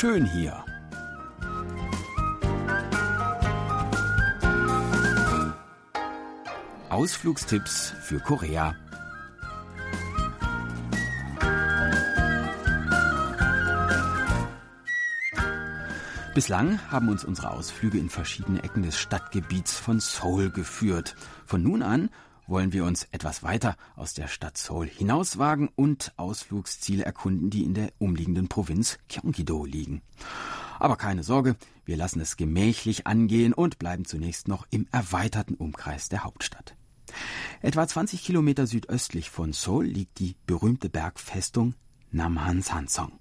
schön 0.00 0.24
hier. 0.24 0.64
Ausflugstipps 6.88 7.92
für 8.00 8.18
Korea. 8.18 8.74
Bislang 16.34 16.80
haben 16.90 17.10
uns 17.10 17.22
unsere 17.22 17.50
Ausflüge 17.50 17.98
in 17.98 18.08
verschiedene 18.08 18.62
Ecken 18.62 18.82
des 18.82 18.96
Stadtgebiets 18.98 19.78
von 19.78 20.00
Seoul 20.00 20.48
geführt. 20.48 21.14
Von 21.44 21.62
nun 21.62 21.82
an 21.82 22.08
wollen 22.50 22.72
wir 22.72 22.84
uns 22.84 23.06
etwas 23.12 23.42
weiter 23.42 23.76
aus 23.96 24.12
der 24.12 24.28
Stadt 24.28 24.58
Seoul 24.58 24.88
hinauswagen 24.88 25.68
und 25.74 26.12
Ausflugsziele 26.16 27.04
erkunden, 27.04 27.48
die 27.48 27.62
in 27.62 27.74
der 27.74 27.92
umliegenden 27.98 28.48
Provinz 28.48 28.98
Gyeonggi-do 29.08 29.64
liegen. 29.64 30.02
Aber 30.78 30.96
keine 30.96 31.22
Sorge, 31.22 31.56
wir 31.84 31.96
lassen 31.96 32.20
es 32.20 32.36
gemächlich 32.36 33.06
angehen 33.06 33.52
und 33.52 33.78
bleiben 33.78 34.04
zunächst 34.04 34.48
noch 34.48 34.66
im 34.70 34.86
erweiterten 34.90 35.54
Umkreis 35.54 36.08
der 36.08 36.24
Hauptstadt. 36.24 36.74
Etwa 37.62 37.86
20 37.86 38.22
Kilometer 38.22 38.66
südöstlich 38.66 39.30
von 39.30 39.52
Seoul 39.52 39.86
liegt 39.86 40.18
die 40.18 40.36
berühmte 40.46 40.88
Bergfestung 40.88 41.74
Namhan 42.10 42.62
Sansong. 42.62 43.12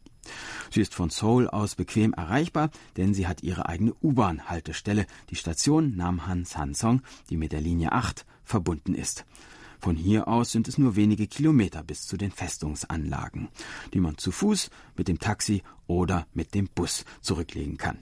Sie 0.71 0.81
ist 0.81 0.93
von 0.93 1.09
Seoul 1.09 1.47
aus 1.47 1.75
bequem 1.75 2.13
erreichbar, 2.13 2.69
denn 2.97 3.13
sie 3.13 3.27
hat 3.27 3.43
ihre 3.43 3.67
eigene 3.67 3.93
U-Bahn-Haltestelle, 4.01 5.05
die 5.29 5.35
Station 5.35 5.95
Namhan 5.95 6.45
Sansong, 6.45 7.01
die 7.29 7.37
mit 7.37 7.51
der 7.51 7.61
Linie 7.61 7.91
8 7.91 8.25
verbunden 8.49 8.95
ist. 8.95 9.25
Von 9.79 9.95
hier 9.95 10.27
aus 10.27 10.51
sind 10.51 10.67
es 10.67 10.77
nur 10.77 10.97
wenige 10.97 11.27
Kilometer 11.27 11.83
bis 11.83 12.05
zu 12.05 12.17
den 12.17 12.31
Festungsanlagen, 12.31 13.47
die 13.93 14.01
man 14.01 14.17
zu 14.17 14.31
Fuß, 14.31 14.69
mit 14.97 15.07
dem 15.07 15.19
Taxi 15.19 15.63
oder 15.87 16.27
mit 16.33 16.53
dem 16.53 16.67
Bus 16.67 17.05
zurücklegen 17.21 17.77
kann. 17.77 17.99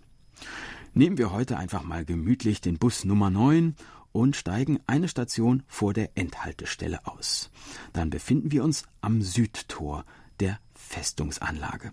Nehmen 0.94 1.20
wir 1.20 1.31
heute 1.31 1.58
einfach 1.58 1.84
mal 1.84 2.04
gemütlich 2.04 2.62
den 2.62 2.80
Bus 2.80 3.06
Nummer 3.06 3.30
9 3.30 3.76
und 4.12 4.36
steigen 4.36 4.80
eine 4.88 5.08
Station 5.08 5.62
vor 5.67 5.94
der 5.94 6.09
Endhaltestelle 6.16 7.06
aus. 7.06 7.52
Dann 7.94 8.09
befinden 8.09 8.52
wir 8.52 8.64
uns 8.64 8.84
am 9.02 9.22
Südtor 9.22 10.04
der 10.39 10.59
Festungsanlage. 10.73 11.92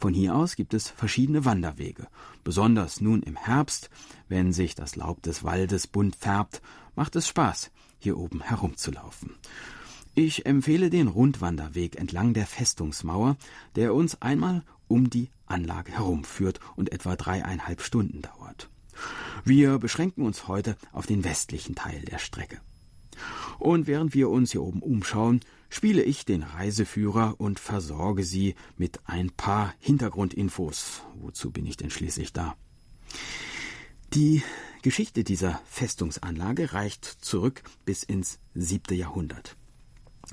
Von 0.00 0.14
hier 0.14 0.34
aus 0.34 0.56
gibt 0.56 0.74
es 0.74 0.88
verschiedene 0.88 1.44
Wanderwege. 1.44 2.08
Besonders 2.44 3.00
nun 3.00 3.22
im 3.22 3.36
Herbst, 3.36 3.90
wenn 4.28 4.52
sich 4.52 4.74
das 4.74 4.96
Laub 4.96 5.22
des 5.22 5.44
Waldes 5.44 5.86
bunt 5.86 6.16
färbt, 6.16 6.62
macht 6.94 7.16
es 7.16 7.28
Spaß, 7.28 7.70
hier 7.98 8.18
oben 8.18 8.40
herumzulaufen. 8.40 9.36
Ich 10.14 10.44
empfehle 10.44 10.90
den 10.90 11.08
Rundwanderweg 11.08 11.96
entlang 11.96 12.34
der 12.34 12.46
Festungsmauer, 12.46 13.36
der 13.76 13.94
uns 13.94 14.20
einmal 14.20 14.62
um 14.88 15.08
die 15.08 15.30
Anlage 15.46 15.92
herumführt 15.92 16.60
und 16.76 16.92
etwa 16.92 17.16
dreieinhalb 17.16 17.80
Stunden 17.80 18.20
dauert. 18.20 18.68
Wir 19.44 19.78
beschränken 19.78 20.22
uns 20.22 20.48
heute 20.48 20.76
auf 20.92 21.06
den 21.06 21.24
westlichen 21.24 21.74
Teil 21.74 22.02
der 22.02 22.18
Strecke. 22.18 22.60
Und 23.62 23.86
während 23.86 24.12
wir 24.12 24.28
uns 24.28 24.50
hier 24.50 24.62
oben 24.64 24.82
umschauen, 24.82 25.38
spiele 25.70 26.02
ich 26.02 26.24
den 26.24 26.42
Reiseführer 26.42 27.36
und 27.38 27.60
versorge 27.60 28.24
Sie 28.24 28.56
mit 28.76 28.98
ein 29.04 29.30
paar 29.30 29.72
Hintergrundinfos. 29.78 31.02
Wozu 31.20 31.52
bin 31.52 31.64
ich 31.66 31.76
denn 31.76 31.88
schließlich 31.88 32.32
da? 32.32 32.56
Die 34.14 34.42
Geschichte 34.82 35.22
dieser 35.22 35.60
Festungsanlage 35.66 36.72
reicht 36.72 37.04
zurück 37.04 37.62
bis 37.84 38.02
ins 38.02 38.40
siebte 38.52 38.96
Jahrhundert. 38.96 39.56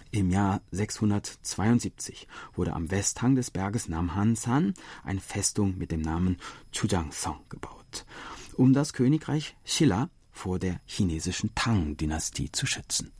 Im 0.09 0.31
Jahr 0.31 0.63
672 0.71 2.27
wurde 2.55 2.73
am 2.73 2.89
Westhang 2.89 3.35
des 3.35 3.51
Berges 3.51 3.89
Namhansan 3.89 4.73
eine 5.03 5.21
Festung 5.21 5.77
mit 5.77 5.91
dem 5.91 6.01
Namen 6.01 6.37
Chujangsong 6.71 7.41
gebaut, 7.47 8.07
um 8.55 8.73
das 8.73 8.93
Königreich 8.93 9.55
Shilla 9.63 10.09
vor 10.31 10.57
der 10.57 10.81
chinesischen 10.87 11.53
Tang-Dynastie 11.53 12.51
zu 12.51 12.65
schützen. 12.65 13.11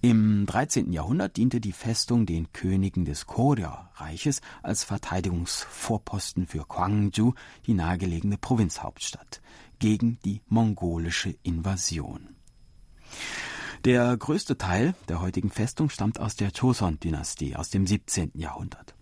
Im 0.00 0.46
13. 0.46 0.92
Jahrhundert 0.92 1.36
diente 1.36 1.60
die 1.60 1.72
Festung 1.72 2.26
den 2.26 2.52
Königen 2.52 3.04
des 3.04 3.26
Koryo-Reiches 3.26 4.40
als 4.62 4.84
Verteidigungsvorposten 4.84 6.46
für 6.46 6.64
Gwangju, 6.64 7.32
die 7.66 7.74
nahegelegene 7.74 8.36
Provinzhauptstadt, 8.36 9.40
gegen 9.78 10.18
die 10.24 10.42
mongolische 10.48 11.34
Invasion. 11.42 12.36
Der 13.84 14.16
größte 14.16 14.56
Teil 14.56 14.94
der 15.08 15.20
heutigen 15.20 15.50
Festung 15.50 15.90
stammt 15.90 16.18
aus 16.18 16.36
der 16.36 16.48
Joseon-Dynastie 16.48 17.54
aus 17.54 17.68
dem 17.70 17.86
17. 17.86 18.32
Jahrhundert. 18.34 18.94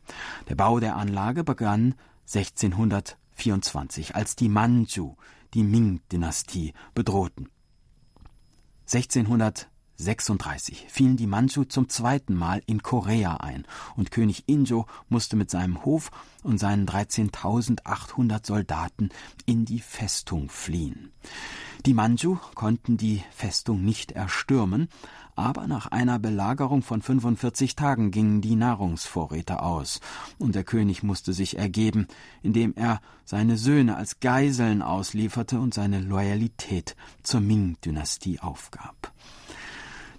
Der 0.49 0.57
Bau 0.57 0.81
der 0.81 0.97
Anlage 0.97 1.45
begann 1.45 1.95
1624, 2.27 4.17
als 4.17 4.35
die 4.37 4.49
Manchu, 4.49 5.17
die 5.55 5.63
Ming-Dynastie, 5.63 6.73
bedrohten. 6.95 7.49
1600 8.87 9.69
36 10.03 10.87
fielen 10.89 11.17
die 11.17 11.27
Manchu 11.27 11.65
zum 11.65 11.89
zweiten 11.89 12.35
Mal 12.35 12.63
in 12.67 12.83
Korea 12.83 13.37
ein 13.37 13.65
und 13.97 14.11
König 14.11 14.45
Injo 14.47 14.87
musste 15.09 15.37
mit 15.37 15.51
seinem 15.51 15.85
Hof 15.85 16.11
und 16.43 16.59
seinen 16.59 16.87
13.800 16.87 18.47
Soldaten 18.47 19.11
in 19.47 19.65
die 19.65 19.81
Festung 19.81 20.49
fliehen. 20.49 21.13
Die 21.87 21.95
Manchu 21.95 22.37
konnten 22.55 22.97
die 22.97 23.25
Festung 23.33 23.85
nicht 23.85 24.13
erstürmen, 24.13 24.89
aber 25.35 25.67
nach 25.67 25.87
einer 25.87 26.19
Belagerung 26.19 26.83
von 26.83 27.01
45 27.01 27.75
Tagen 27.75 28.11
gingen 28.11 28.41
die 28.41 28.55
Nahrungsvorräte 28.55 29.63
aus, 29.63 30.01
und 30.39 30.55
der 30.55 30.65
König 30.65 31.03
musste 31.03 31.33
sich 31.33 31.59
ergeben, 31.59 32.07
indem 32.43 32.75
er 32.77 33.01
seine 33.25 33.57
Söhne 33.57 33.97
als 33.97 34.21
Geiseln 34.21 34.83
auslieferte 34.83 35.59
und 35.59 35.75
seine 35.75 36.01
Loyalität 36.01 36.97
zur 37.23 37.41
Ming-Dynastie 37.41 38.41
aufgab. 38.41 39.13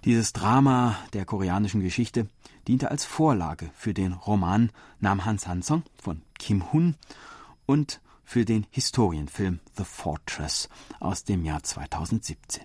Dieses 0.04 0.34
Drama 0.34 0.98
der 1.14 1.24
koreanischen 1.24 1.80
Geschichte 1.80 2.28
diente 2.68 2.90
als 2.90 3.06
Vorlage 3.06 3.70
für 3.74 3.94
den 3.94 4.12
Roman 4.12 4.70
Namhan 5.00 5.38
Sansong 5.38 5.82
von 5.96 6.20
Kim 6.38 6.74
Hun 6.74 6.96
und 7.64 8.02
für 8.22 8.44
den 8.44 8.66
Historienfilm 8.70 9.60
The 9.78 9.84
Fortress 9.84 10.68
aus 11.00 11.24
dem 11.24 11.42
Jahr 11.46 11.62
2017. 11.62 12.64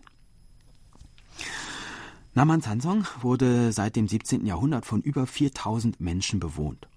Namhan 2.34 2.60
Sansong 2.60 3.06
wurde 3.22 3.72
seit 3.72 3.96
dem 3.96 4.10
17. 4.10 4.46
Jahrhundert 4.46 4.86
von 4.86 5.02
über 5.02 5.26
4000 5.26 6.02
Menschen 6.02 6.42
bewohnt. 6.42 6.89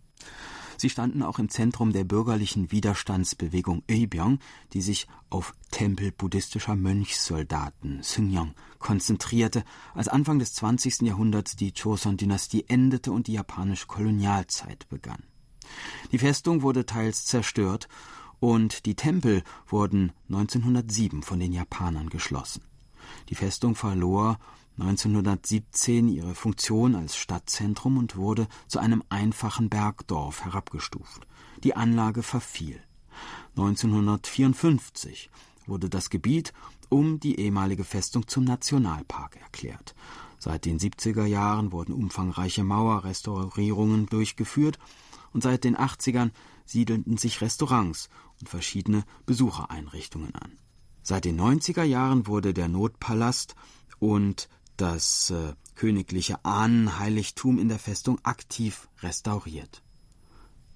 Sie 0.77 0.91
standen 0.91 1.23
auch 1.23 1.39
im 1.39 1.49
Zentrum 1.49 1.93
der 1.93 2.05
bürgerlichen 2.05 2.71
Widerstandsbewegung 2.71 3.83
Ebyong, 3.89 4.39
die 4.73 4.81
sich 4.81 5.07
auf 5.31 5.55
Tempel 5.71 6.13
buddhistischer 6.13 6.77
Mönchssoldaten 6.77 8.03
Sungyong 8.03 8.55
konzentrierte, 8.79 9.65
als 9.95 10.09
Anfang 10.09 10.39
des 10.39 10.55
20. 10.55 11.03
Jahrhunderts 11.03 11.57
die 11.57 11.73
Joseon-Dynastie 11.75 12.65
endete 12.69 13.13
und 13.13 13.27
die 13.27 13.35
japanische 13.35 13.87
Kolonialzeit 13.87 14.89
begann. 14.89 15.23
Die 16.11 16.19
Festung 16.19 16.63
wurde 16.63 16.85
teils 16.85 17.25
zerstört 17.25 17.89
und 18.41 18.87
die 18.87 18.97
Tempel 18.97 19.43
wurden 19.69 20.13
1907 20.29 21.23
von 21.23 21.39
den 21.39 21.53
Japanern 21.53 22.11
geschlossen. 22.11 22.65
Die 23.29 23.35
Festung 23.35 23.75
verlor 23.75 24.39
1917 24.79 26.09
ihre 26.09 26.35
Funktion 26.35 26.95
als 26.95 27.17
Stadtzentrum 27.17 27.99
und 27.99 28.17
wurde 28.17 28.49
zu 28.69 28.79
einem 28.79 29.03
einfachen 29.11 29.69
Bergdorf 29.69 30.45
herabgestuft. 30.45 31.27
Die 31.63 31.77
Anlage 31.77 32.23
verfiel. 32.23 32.83
1954 33.57 35.31
wurde 35.67 35.91
das 35.91 36.11
Gebiet 36.11 36.53
um 36.89 37.21
die 37.21 37.39
ehemalige 37.39 37.85
Festung 37.85 38.27
zum 38.27 38.45
Nationalpark 38.45 39.37
erklärt. 39.37 39.95
Seit 40.39 40.65
den 40.65 40.79
70er 40.79 41.25
Jahren 41.25 41.71
wurden 41.71 41.93
umfangreiche 41.93 42.65
Mauerrestaurierungen 42.65 44.07
durchgeführt 44.07 44.79
und 45.33 45.43
seit 45.43 45.65
den 45.65 45.77
80ern 45.77 46.31
siedelten 46.65 47.17
sich 47.17 47.41
Restaurants 47.41 48.09
und 48.41 48.49
verschiedene 48.49 49.05
Besuchereinrichtungen 49.27 50.35
an. 50.35 50.59
Seit 51.03 51.25
den 51.25 51.41
90er 51.41 51.85
Jahren 51.85 52.27
wurde 52.27 52.55
der 52.55 52.69
Notpalast 52.69 53.55
und 53.99 54.49
das 54.83 55.31
äh, 55.31 55.55
königliche 55.77 56.45
Ahnenheiligtum 56.45 57.61
in 57.61 57.69
der 57.69 57.79
Festung 57.79 58.19
aktiv 58.25 58.89
restauriert. 59.01 59.81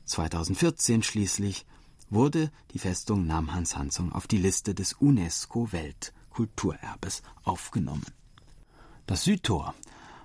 2014 0.05 1.03
schließlich 1.03 1.67
wurde 2.09 2.53
die 2.73 2.79
Festung 2.79 3.27
Namhan 3.27 3.65
Sansong 3.65 4.13
auf 4.13 4.29
die 4.29 4.39
Liste 4.39 4.77
des 4.77 4.93
UNESCO 4.93 5.73
Weltkulturerbes 5.73 7.23
aufgenommen. 7.43 8.07
Das 9.07 9.25
Südtor, 9.25 9.75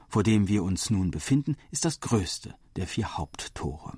vor 0.07 0.22
dem 0.22 0.48
wir 0.48 0.62
uns 0.62 0.92
nun 0.92 1.10
befinden, 1.10 1.57
ist 1.72 1.84
das 1.84 2.01
größte 2.01 2.54
der 2.75 2.86
vier 2.86 3.18
Haupttore. 3.18 3.98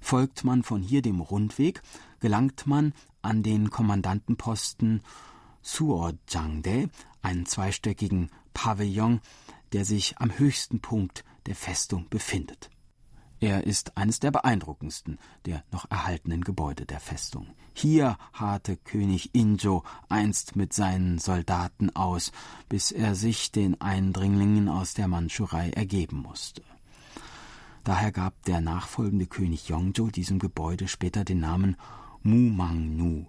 Folgt 0.00 0.42
man 0.42 0.64
von 0.64 0.82
hier 0.82 1.02
dem 1.02 1.20
Rundweg, 1.20 1.82
gelangt 2.18 2.66
man 2.66 2.94
an 3.22 3.44
den 3.44 3.70
Kommandantenposten 3.70 5.02
Suojangde, 5.62 6.90
einen 7.22 7.46
zweistöckigen 7.46 8.30
Pavillon, 8.54 9.20
der 9.72 9.84
sich 9.84 10.18
am 10.18 10.36
höchsten 10.38 10.80
Punkt 10.80 11.24
der 11.46 11.54
Festung 11.54 12.08
befindet. 12.08 12.70
Er 13.40 13.64
ist 13.66 13.96
eines 13.96 14.20
der 14.20 14.30
beeindruckendsten 14.30 15.18
der 15.46 15.64
noch 15.72 15.90
erhaltenen 15.90 16.42
Gebäude 16.42 16.84
der 16.84 17.00
Festung. 17.00 17.46
Hier 17.72 18.18
harrte 18.34 18.76
König 18.76 19.34
Injo 19.34 19.82
einst 20.10 20.56
mit 20.56 20.74
seinen 20.74 21.18
Soldaten 21.18 21.88
aus, 21.96 22.32
bis 22.68 22.92
er 22.92 23.14
sich 23.14 23.50
den 23.50 23.80
Eindringlingen 23.80 24.68
aus 24.68 24.92
der 24.92 25.08
Mandschurei 25.08 25.70
ergeben 25.70 26.18
musste. 26.18 26.62
Daher 27.82 28.12
gab 28.12 28.44
der 28.44 28.60
nachfolgende 28.60 29.26
König 29.26 29.70
Yongjo 29.70 30.08
diesem 30.08 30.38
Gebäude 30.38 30.86
später 30.86 31.24
den 31.24 31.40
Namen 31.40 31.76
Mumangnu, 32.22 33.24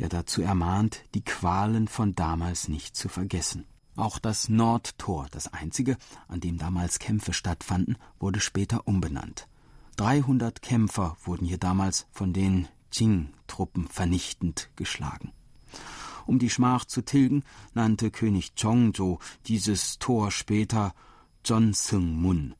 der 0.00 0.08
dazu 0.08 0.42
ermahnt, 0.42 1.04
die 1.14 1.22
Qualen 1.22 1.86
von 1.86 2.16
damals 2.16 2.66
nicht 2.66 2.96
zu 2.96 3.08
vergessen. 3.08 3.64
Auch 3.96 4.18
das 4.18 4.50
Nordtor, 4.50 5.26
das 5.30 5.52
einzige, 5.52 5.96
an 6.28 6.40
dem 6.40 6.58
damals 6.58 6.98
Kämpfe 6.98 7.32
stattfanden, 7.32 7.96
wurde 8.20 8.40
später 8.40 8.86
umbenannt. 8.86 9.48
300 9.96 10.60
Kämpfer 10.60 11.16
wurden 11.24 11.46
hier 11.46 11.56
damals 11.56 12.06
von 12.12 12.34
den 12.34 12.68
Qing-Truppen 12.90 13.88
vernichtend 13.88 14.68
geschlagen. 14.76 15.32
Um 16.26 16.38
die 16.38 16.50
Schmach 16.50 16.84
zu 16.84 17.02
tilgen, 17.02 17.42
nannte 17.72 18.10
König 18.10 18.54
Chongzhou 18.54 19.18
dieses 19.46 19.98
Tor 19.98 20.30
später 20.30 20.94
Zhonseung-mun, 21.44 22.54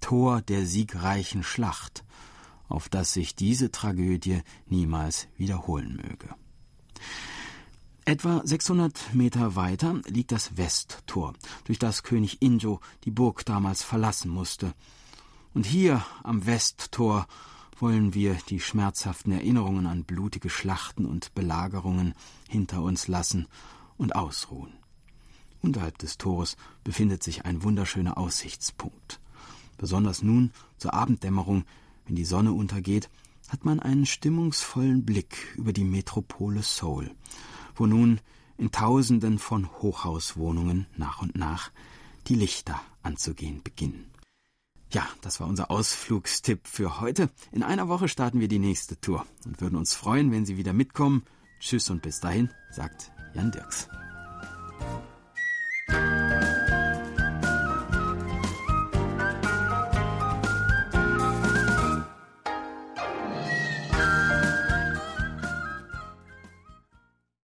Tor 0.00 0.42
der 0.42 0.66
siegreichen 0.66 1.42
Schlacht, 1.42 2.04
auf 2.68 2.90
das 2.90 3.14
sich 3.14 3.34
diese 3.34 3.70
Tragödie 3.70 4.42
niemals 4.66 5.28
wiederholen 5.36 5.96
möge. 5.96 6.34
Etwa 8.06 8.42
600 8.44 9.14
Meter 9.14 9.56
weiter 9.56 10.02
liegt 10.06 10.30
das 10.30 10.58
Westtor, 10.58 11.32
durch 11.64 11.78
das 11.78 12.02
König 12.02 12.42
Injo 12.42 12.80
die 13.04 13.10
Burg 13.10 13.46
damals 13.46 13.82
verlassen 13.82 14.30
musste. 14.30 14.74
Und 15.54 15.64
hier 15.64 16.04
am 16.22 16.44
Westtor 16.44 17.26
wollen 17.78 18.12
wir 18.12 18.34
die 18.50 18.60
schmerzhaften 18.60 19.32
Erinnerungen 19.32 19.86
an 19.86 20.04
blutige 20.04 20.50
Schlachten 20.50 21.06
und 21.06 21.34
Belagerungen 21.34 22.12
hinter 22.46 22.82
uns 22.82 23.08
lassen 23.08 23.46
und 23.96 24.14
ausruhen. 24.14 24.74
Unterhalb 25.62 25.96
des 25.96 26.18
Tores 26.18 26.58
befindet 26.84 27.22
sich 27.22 27.46
ein 27.46 27.62
wunderschöner 27.62 28.18
Aussichtspunkt. 28.18 29.18
Besonders 29.78 30.22
nun 30.22 30.52
zur 30.76 30.92
Abenddämmerung, 30.92 31.64
wenn 32.04 32.16
die 32.16 32.26
Sonne 32.26 32.52
untergeht, 32.52 33.08
hat 33.48 33.64
man 33.64 33.80
einen 33.80 34.04
stimmungsvollen 34.04 35.06
Blick 35.06 35.54
über 35.56 35.72
die 35.72 35.84
Metropole 35.84 36.62
Seoul 36.62 37.10
wo 37.74 37.86
nun 37.86 38.20
in 38.56 38.70
Tausenden 38.70 39.38
von 39.38 39.70
Hochhauswohnungen 39.80 40.86
nach 40.96 41.22
und 41.22 41.36
nach 41.36 41.70
die 42.26 42.34
Lichter 42.34 42.80
anzugehen 43.02 43.62
beginnen. 43.62 44.10
Ja, 44.90 45.06
das 45.22 45.40
war 45.40 45.48
unser 45.48 45.70
Ausflugstipp 45.70 46.68
für 46.68 47.00
heute. 47.00 47.30
In 47.50 47.62
einer 47.64 47.88
Woche 47.88 48.08
starten 48.08 48.40
wir 48.40 48.48
die 48.48 48.60
nächste 48.60 49.00
Tour 49.00 49.26
und 49.44 49.60
würden 49.60 49.76
uns 49.76 49.94
freuen, 49.94 50.30
wenn 50.30 50.46
Sie 50.46 50.56
wieder 50.56 50.72
mitkommen. 50.72 51.24
Tschüss 51.58 51.90
und 51.90 52.02
bis 52.02 52.20
dahin, 52.20 52.50
sagt 52.70 53.10
Jan 53.34 53.50
Dirks. 53.50 53.88